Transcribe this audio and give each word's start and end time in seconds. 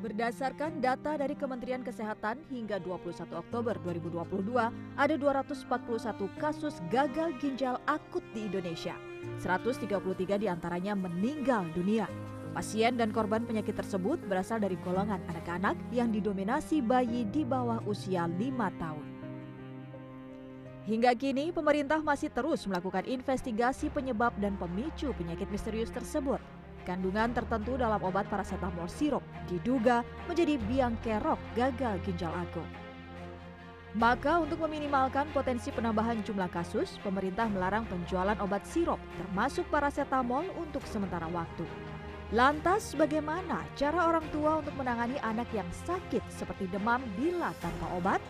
Berdasarkan 0.00 0.80
data 0.80 1.20
dari 1.20 1.36
Kementerian 1.36 1.84
Kesehatan 1.84 2.40
hingga 2.48 2.80
21 2.80 3.36
Oktober 3.36 3.76
2022, 3.84 4.72
ada 4.96 5.14
241 5.20 6.40
kasus 6.40 6.80
gagal 6.88 7.36
ginjal 7.36 7.76
akut 7.84 8.24
di 8.32 8.48
Indonesia. 8.48 8.96
133 9.44 10.40
di 10.40 10.48
antaranya 10.48 10.96
meninggal 10.96 11.68
dunia. 11.76 12.08
Pasien 12.56 12.96
dan 12.96 13.12
korban 13.12 13.44
penyakit 13.44 13.76
tersebut 13.76 14.16
berasal 14.24 14.56
dari 14.56 14.80
golongan 14.80 15.20
anak-anak 15.28 15.76
yang 15.92 16.08
didominasi 16.08 16.80
bayi 16.80 17.28
di 17.28 17.44
bawah 17.44 17.84
usia 17.84 18.24
5 18.24 18.80
tahun. 18.80 19.06
Hingga 20.88 21.12
kini, 21.20 21.52
pemerintah 21.52 22.00
masih 22.00 22.32
terus 22.32 22.64
melakukan 22.64 23.04
investigasi 23.04 23.92
penyebab 23.92 24.32
dan 24.40 24.56
pemicu 24.56 25.12
penyakit 25.12 25.52
misterius 25.52 25.92
tersebut. 25.92 26.40
Kandungan 26.88 27.36
tertentu 27.36 27.76
dalam 27.76 28.00
obat 28.00 28.24
paracetamol 28.32 28.88
sirup 28.88 29.20
diduga 29.44 30.00
menjadi 30.24 30.56
biang 30.64 30.96
kerok 31.04 31.36
gagal 31.52 32.00
ginjal 32.08 32.32
akut. 32.32 32.66
Maka 33.90 34.38
untuk 34.38 34.62
meminimalkan 34.62 35.26
potensi 35.34 35.74
penambahan 35.74 36.22
jumlah 36.22 36.46
kasus, 36.54 36.94
pemerintah 37.02 37.50
melarang 37.50 37.82
penjualan 37.90 38.38
obat 38.38 38.62
sirup 38.62 39.02
termasuk 39.18 39.66
paracetamol 39.66 40.46
untuk 40.54 40.86
sementara 40.86 41.26
waktu. 41.26 41.66
Lantas 42.30 42.94
bagaimana 42.94 43.66
cara 43.74 44.06
orang 44.06 44.22
tua 44.30 44.62
untuk 44.62 44.70
menangani 44.78 45.18
anak 45.26 45.50
yang 45.50 45.66
sakit 45.82 46.22
seperti 46.30 46.70
demam 46.70 47.02
bila 47.18 47.50
tanpa 47.58 47.90
obat? 47.98 48.22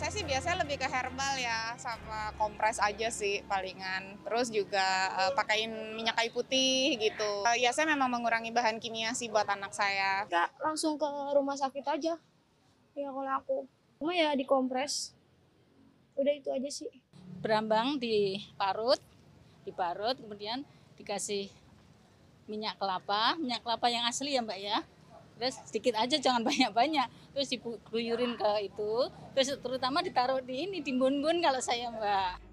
Saya 0.00 0.16
sih 0.16 0.24
biasanya 0.24 0.64
lebih 0.64 0.80
ke 0.80 0.88
herbal 0.88 1.36
ya, 1.36 1.76
sama 1.76 2.32
kompres 2.40 2.80
aja 2.80 3.12
sih 3.12 3.44
palingan. 3.44 4.16
Terus 4.24 4.48
juga 4.48 5.12
uh, 5.12 5.36
pakaiin 5.36 5.92
minyak 5.92 6.16
kayu 6.16 6.32
putih 6.32 6.96
gitu. 6.96 7.44
Uh, 7.44 7.52
ya 7.60 7.68
saya 7.68 7.84
memang 7.92 8.08
mengurangi 8.08 8.48
bahan 8.48 8.80
kimia 8.80 9.12
sih 9.12 9.28
buat 9.28 9.44
anak 9.44 9.76
saya. 9.76 10.24
Enggak, 10.24 10.56
langsung 10.56 10.96
ke 10.96 11.04
rumah 11.36 11.52
sakit 11.52 11.84
aja. 11.84 12.16
Ya 12.96 13.08
kalau 13.12 13.28
aku. 13.28 13.58
Cuma 14.00 14.16
ya 14.16 14.32
dikompres. 14.32 15.12
Udah 16.16 16.32
itu 16.32 16.48
aja 16.48 16.70
sih. 16.72 16.88
Berambang 17.44 18.00
diparut, 18.00 19.04
diparut 19.68 20.16
kemudian 20.16 20.64
dikasih 20.96 21.52
minyak 22.48 22.80
kelapa, 22.80 23.36
minyak 23.36 23.60
kelapa 23.60 23.92
yang 23.92 24.08
asli 24.08 24.32
ya 24.32 24.40
Mbak 24.40 24.60
ya. 24.64 24.80
Terus 25.40 25.56
sedikit 25.64 25.96
aja 25.96 26.20
jangan 26.20 26.44
banyak-banyak. 26.48 27.08
Terus 27.32 27.48
diguyurin 27.48 28.36
ke 28.36 28.68
itu, 28.68 28.92
terus 29.32 29.56
terutama 29.56 30.04
ditaruh 30.04 30.44
di 30.44 30.68
ini 30.68 30.84
di 30.84 30.92
bun-bun 30.92 31.40
kalau 31.40 31.64
saya 31.64 31.88
Mbak. 31.88 32.52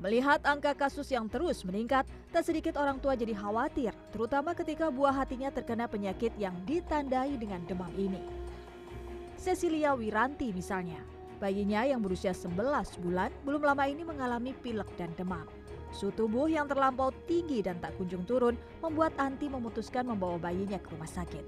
Melihat 0.00 0.40
angka 0.48 0.72
kasus 0.72 1.12
yang 1.12 1.28
terus 1.28 1.60
meningkat, 1.60 2.08
tak 2.32 2.46
sedikit 2.46 2.80
orang 2.80 2.96
tua 3.04 3.12
jadi 3.12 3.36
khawatir, 3.36 3.92
terutama 4.16 4.56
ketika 4.56 4.88
buah 4.88 5.12
hatinya 5.12 5.52
terkena 5.52 5.84
penyakit 5.84 6.32
yang 6.40 6.56
ditandai 6.64 7.36
dengan 7.36 7.60
demam 7.68 7.92
ini. 8.00 8.22
Cecilia 9.36 9.92
Wiranti 9.92 10.56
misalnya, 10.56 11.04
bayinya 11.36 11.84
yang 11.84 12.00
berusia 12.00 12.32
11 12.32 12.96
bulan 13.04 13.28
belum 13.44 13.60
lama 13.60 13.84
ini 13.84 14.00
mengalami 14.00 14.56
pilek 14.64 14.88
dan 14.96 15.12
demam. 15.20 15.44
Suhu 15.92 16.14
tubuh 16.16 16.48
yang 16.48 16.64
terlampau 16.64 17.12
tinggi 17.28 17.60
dan 17.60 17.76
tak 17.82 17.92
kunjung 17.98 18.24
turun 18.24 18.54
membuat 18.80 19.12
Anti 19.18 19.52
memutuskan 19.52 20.08
membawa 20.08 20.38
bayinya 20.40 20.78
ke 20.78 20.96
rumah 20.96 21.10
sakit. 21.10 21.44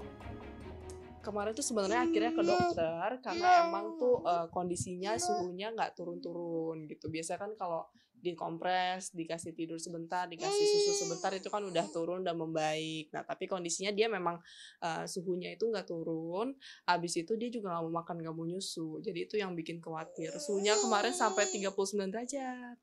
Kemarin 1.23 1.55
tuh 1.55 1.63
sebenarnya 1.63 2.03
akhirnya 2.03 2.31
ke 2.35 2.43
dokter 2.43 3.09
karena 3.23 3.47
emang 3.63 3.95
tuh 3.95 4.19
uh, 4.27 4.51
kondisinya 4.51 5.15
suhunya 5.15 5.71
nggak 5.71 5.95
turun-turun 5.95 6.83
gitu. 6.91 7.07
Biasa 7.07 7.39
kan 7.39 7.55
kalau 7.55 7.87
dikompres, 8.23 9.11
dikasih 9.11 9.51
tidur 9.51 9.75
sebentar, 9.75 10.25
dikasih 10.31 10.65
susu 10.65 11.03
sebentar 11.03 11.35
itu 11.35 11.51
kan 11.51 11.59
udah 11.59 11.85
turun 11.91 12.23
dan 12.23 12.39
membaik. 12.39 13.11
Nah 13.11 13.27
tapi 13.27 13.51
kondisinya 13.51 13.91
dia 13.91 14.07
memang 14.07 14.39
uh, 14.79 15.03
suhunya 15.03 15.59
itu 15.59 15.67
nggak 15.67 15.91
turun. 15.91 16.55
Habis 16.87 17.27
itu 17.27 17.35
dia 17.35 17.51
juga 17.51 17.75
nggak 17.75 17.83
mau 17.91 17.99
makan, 17.99 18.15
nggak 18.23 18.35
mau 18.35 18.47
nyusu. 18.47 19.03
Jadi 19.03 19.27
itu 19.27 19.35
yang 19.35 19.51
bikin 19.53 19.83
khawatir. 19.83 20.31
Suhunya 20.39 20.79
kemarin 20.79 21.11
sampai 21.11 21.43
39 21.51 21.75
derajat. 22.09 22.77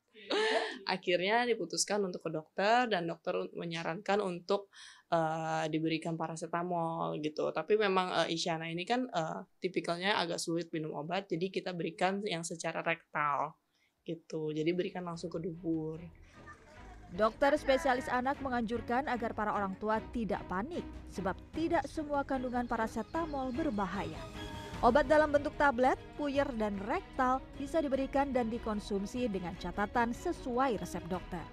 Akhirnya 0.84 1.48
diputuskan 1.48 2.04
untuk 2.04 2.28
ke 2.28 2.30
dokter 2.30 2.84
dan 2.92 3.08
dokter 3.08 3.48
menyarankan 3.56 4.20
untuk 4.20 4.68
uh, 5.08 5.64
diberikan 5.72 6.14
paracetamol 6.14 7.16
gitu. 7.24 7.48
Tapi 7.50 7.80
memang 7.80 8.12
uh, 8.12 8.26
Isyana 8.28 8.68
ini 8.68 8.84
kan 8.84 9.08
uh, 9.10 9.42
tipikalnya 9.58 10.20
agak 10.20 10.36
sulit 10.36 10.68
minum 10.70 10.92
obat, 10.96 11.26
jadi 11.26 11.48
kita 11.48 11.72
berikan 11.72 12.20
yang 12.28 12.44
secara 12.46 12.84
rektal 12.84 13.56
gitu. 14.04 14.50
Jadi 14.50 14.70
berikan 14.72 15.04
langsung 15.04 15.28
ke 15.28 15.38
dubur. 15.40 16.00
Dokter 17.10 17.58
spesialis 17.58 18.06
anak 18.06 18.38
menganjurkan 18.38 19.10
agar 19.10 19.34
para 19.34 19.50
orang 19.50 19.74
tua 19.82 19.98
tidak 20.14 20.46
panik 20.46 20.86
sebab 21.10 21.34
tidak 21.50 21.82
semua 21.90 22.22
kandungan 22.22 22.70
paracetamol 22.70 23.50
berbahaya. 23.50 24.22
Obat 24.80 25.10
dalam 25.10 25.28
bentuk 25.28 25.52
tablet, 25.60 26.00
puyer, 26.16 26.46
dan 26.56 26.78
rektal 26.88 27.42
bisa 27.60 27.84
diberikan 27.84 28.32
dan 28.32 28.48
dikonsumsi 28.48 29.28
dengan 29.28 29.52
catatan 29.60 30.14
sesuai 30.16 30.80
resep 30.80 31.04
dokter. 31.10 31.44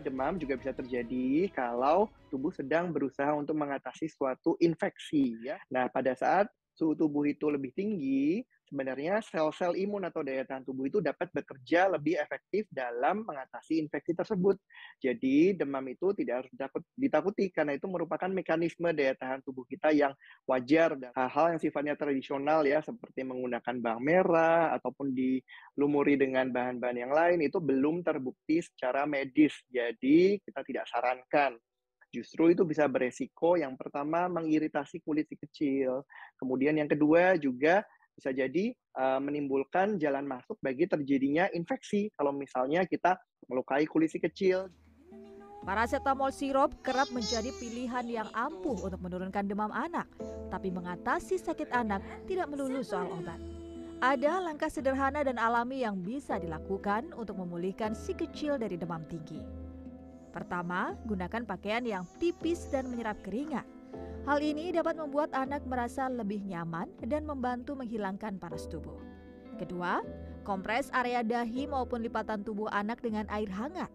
Demam 0.00 0.40
juga 0.40 0.56
bisa 0.56 0.72
terjadi 0.74 1.52
kalau 1.52 2.08
tubuh 2.32 2.50
sedang 2.50 2.90
berusaha 2.90 3.30
untuk 3.36 3.54
mengatasi 3.54 4.10
suatu 4.10 4.56
infeksi 4.58 5.36
ya. 5.44 5.60
Nah, 5.68 5.86
pada 5.92 6.16
saat 6.16 6.48
suhu 6.74 6.98
tubuh 6.98 7.22
itu 7.24 7.46
lebih 7.46 7.70
tinggi, 7.70 8.42
sebenarnya 8.66 9.22
sel-sel 9.22 9.78
imun 9.78 10.02
atau 10.08 10.26
daya 10.26 10.42
tahan 10.42 10.66
tubuh 10.66 10.90
itu 10.90 10.98
dapat 10.98 11.30
bekerja 11.30 11.86
lebih 11.94 12.18
efektif 12.18 12.66
dalam 12.74 13.22
mengatasi 13.22 13.78
infeksi 13.78 14.16
tersebut. 14.16 14.58
Jadi 14.98 15.54
demam 15.54 15.84
itu 15.86 16.10
tidak 16.16 16.44
harus 16.44 16.52
dapat 16.58 16.82
ditakuti 16.98 17.54
karena 17.54 17.78
itu 17.78 17.86
merupakan 17.86 18.26
mekanisme 18.26 18.90
daya 18.90 19.14
tahan 19.14 19.44
tubuh 19.46 19.62
kita 19.68 19.94
yang 19.94 20.10
wajar 20.48 20.98
dan 20.98 21.14
hal-hal 21.14 21.54
yang 21.54 21.60
sifatnya 21.62 21.94
tradisional 21.94 22.66
ya 22.66 22.82
seperti 22.82 23.22
menggunakan 23.22 23.74
bawang 23.78 24.02
merah 24.02 24.74
ataupun 24.74 25.14
dilumuri 25.14 26.18
dengan 26.18 26.50
bahan-bahan 26.50 26.98
yang 26.98 27.12
lain 27.14 27.38
itu 27.46 27.62
belum 27.62 28.02
terbukti 28.02 28.58
secara 28.64 29.06
medis. 29.06 29.54
Jadi 29.70 30.42
kita 30.42 30.66
tidak 30.66 30.90
sarankan 30.90 31.54
justru 32.14 32.54
itu 32.54 32.62
bisa 32.62 32.86
beresiko 32.86 33.58
yang 33.58 33.74
pertama 33.74 34.30
mengiritasi 34.30 35.02
kulit 35.02 35.26
si 35.26 35.34
kecil. 35.34 36.06
Kemudian 36.38 36.78
yang 36.78 36.86
kedua 36.86 37.34
juga 37.34 37.82
bisa 38.14 38.30
jadi 38.30 38.70
uh, 38.94 39.18
menimbulkan 39.18 39.98
jalan 39.98 40.22
masuk 40.22 40.54
bagi 40.62 40.86
terjadinya 40.86 41.50
infeksi 41.50 42.14
kalau 42.14 42.30
misalnya 42.30 42.86
kita 42.86 43.18
melukai 43.50 43.90
kulit 43.90 44.14
si 44.14 44.22
kecil. 44.22 44.70
Paracetamol 45.64 46.28
sirup 46.28 46.76
kerap 46.84 47.08
menjadi 47.10 47.48
pilihan 47.56 48.04
yang 48.06 48.28
ampuh 48.36 48.84
untuk 48.84 49.00
menurunkan 49.00 49.48
demam 49.48 49.72
anak, 49.72 50.04
tapi 50.52 50.68
mengatasi 50.68 51.40
sakit 51.40 51.72
anak 51.72 52.04
tidak 52.28 52.52
melulu 52.52 52.84
soal 52.84 53.08
obat. 53.08 53.40
Ada 54.04 54.44
langkah 54.44 54.68
sederhana 54.68 55.24
dan 55.24 55.40
alami 55.40 55.80
yang 55.80 55.96
bisa 56.04 56.36
dilakukan 56.36 57.16
untuk 57.16 57.40
memulihkan 57.40 57.96
si 57.96 58.12
kecil 58.12 58.60
dari 58.60 58.76
demam 58.76 59.00
tinggi. 59.08 59.63
Pertama, 60.34 60.98
gunakan 61.06 61.46
pakaian 61.46 61.86
yang 61.86 62.02
tipis 62.18 62.66
dan 62.66 62.90
menyerap 62.90 63.22
keringat. 63.22 63.62
Hal 64.26 64.42
ini 64.42 64.74
dapat 64.74 64.98
membuat 64.98 65.30
anak 65.30 65.62
merasa 65.62 66.10
lebih 66.10 66.42
nyaman 66.42 66.90
dan 67.06 67.22
membantu 67.22 67.78
menghilangkan 67.78 68.42
panas 68.42 68.66
tubuh. 68.66 68.98
Kedua, 69.54 70.02
kompres 70.42 70.90
area 70.90 71.22
dahi 71.22 71.70
maupun 71.70 72.02
lipatan 72.02 72.42
tubuh 72.42 72.66
anak 72.74 72.98
dengan 72.98 73.30
air 73.30 73.46
hangat. 73.46 73.92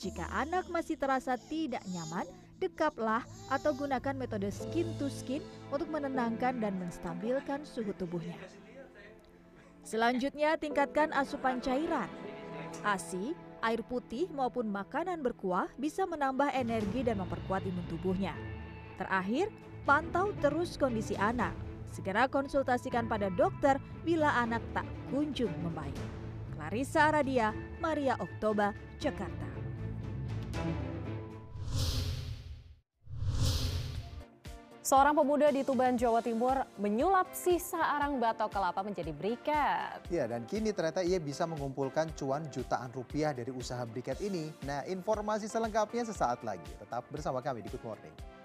Jika 0.00 0.24
anak 0.32 0.72
masih 0.72 0.96
terasa 0.96 1.36
tidak 1.36 1.84
nyaman, 1.92 2.24
dekaplah 2.56 3.20
atau 3.52 3.76
gunakan 3.76 4.16
metode 4.16 4.48
skin 4.48 4.88
to 4.96 5.12
skin 5.12 5.44
untuk 5.68 5.92
menenangkan 5.92 6.56
dan 6.56 6.80
menstabilkan 6.80 7.68
suhu 7.68 7.92
tubuhnya. 7.92 8.40
Selanjutnya, 9.84 10.56
tingkatkan 10.56 11.12
asupan 11.12 11.60
cairan. 11.60 12.08
ASI 12.82 13.36
air 13.66 13.82
putih 13.82 14.30
maupun 14.30 14.70
makanan 14.70 15.18
berkuah 15.26 15.66
bisa 15.74 16.06
menambah 16.06 16.54
energi 16.54 17.02
dan 17.02 17.18
memperkuat 17.18 17.66
imun 17.66 17.82
tubuhnya. 17.90 18.38
Terakhir, 18.94 19.50
pantau 19.82 20.30
terus 20.38 20.78
kondisi 20.78 21.18
anak. 21.18 21.50
Segera 21.90 22.30
konsultasikan 22.30 23.10
pada 23.10 23.26
dokter 23.34 23.82
bila 24.06 24.30
anak 24.38 24.62
tak 24.70 24.86
kunjung 25.10 25.52
membaik. 25.66 25.98
Clarissa 26.54 27.10
Aradia, 27.10 27.50
Maria 27.82 28.14
Oktober, 28.22 28.70
Jakarta. 29.02 29.45
Seorang 34.86 35.18
pemuda 35.18 35.50
di 35.50 35.66
Tuban, 35.66 35.98
Jawa 35.98 36.22
Timur 36.22 36.62
menyulap 36.78 37.26
sisa 37.34 37.98
arang 37.98 38.22
batok 38.22 38.54
kelapa 38.54 38.86
menjadi 38.86 39.10
briket. 39.10 39.98
Ya, 40.14 40.30
dan 40.30 40.46
kini 40.46 40.70
ternyata 40.70 41.02
ia 41.02 41.18
bisa 41.18 41.42
mengumpulkan 41.42 42.14
cuan 42.14 42.46
jutaan 42.54 42.94
rupiah 42.94 43.34
dari 43.34 43.50
usaha 43.50 43.82
briket 43.82 44.22
ini. 44.22 44.54
Nah, 44.62 44.86
informasi 44.86 45.50
selengkapnya 45.50 46.06
sesaat 46.06 46.46
lagi. 46.46 46.70
Tetap 46.78 47.02
bersama 47.10 47.42
kami 47.42 47.66
di 47.66 47.68
Good 47.74 47.82
Morning. 47.82 48.35